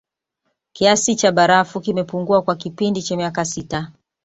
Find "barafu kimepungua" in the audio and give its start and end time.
1.31-2.41